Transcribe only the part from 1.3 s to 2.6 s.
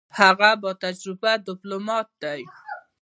ډیپلوماټ دی.